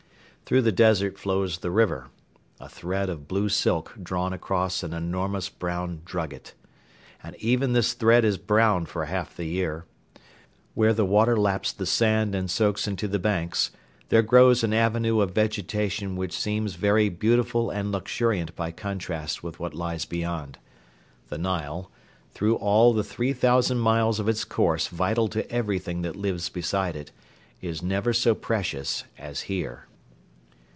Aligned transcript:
Through 0.43 0.63
the 0.63 0.71
desert 0.73 1.17
flows 1.17 1.59
the 1.59 1.71
river 1.71 2.09
a 2.59 2.67
thread 2.67 3.07
of 3.09 3.25
blue 3.29 3.47
silk 3.47 3.93
drawn 4.03 4.33
across 4.33 4.83
an 4.83 4.91
enormous 4.93 5.47
brown 5.47 6.01
drugget; 6.03 6.55
and 7.23 7.37
even 7.37 7.71
this 7.71 7.93
thread 7.93 8.25
is 8.25 8.37
brown 8.37 8.85
for 8.85 9.05
half 9.05 9.33
the 9.33 9.45
year. 9.45 9.85
Where 10.73 10.91
the 10.91 11.05
water 11.05 11.37
laps 11.37 11.71
the 11.71 11.85
sand 11.85 12.35
and 12.35 12.51
soaks 12.51 12.85
into 12.85 13.07
the 13.07 13.17
banks 13.17 13.71
there 14.09 14.21
grows 14.21 14.61
an 14.61 14.73
avenue 14.73 15.21
of 15.21 15.31
vegetation 15.31 16.17
which 16.17 16.37
seems 16.37 16.75
very 16.75 17.07
beautiful 17.07 17.69
and 17.69 17.89
luxuriant 17.93 18.53
by 18.53 18.71
contrast 18.73 19.41
with 19.41 19.57
what 19.57 19.73
lies 19.73 20.03
beyond. 20.03 20.57
The 21.29 21.37
Nile, 21.37 21.89
through 22.33 22.55
all 22.57 22.91
the 22.91 23.05
three 23.05 23.31
thousand 23.31 23.77
miles 23.77 24.19
of 24.19 24.27
its 24.27 24.43
course 24.43 24.87
vital 24.89 25.29
to 25.29 25.49
everything 25.49 26.01
that 26.01 26.17
lives 26.17 26.49
beside 26.49 26.97
it, 26.97 27.09
is 27.61 27.81
never 27.81 28.11
so 28.11 28.35
precious 28.35 29.05
as 29.17 29.43
here. 29.43 29.85